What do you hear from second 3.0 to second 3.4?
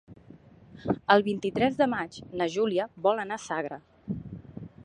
vol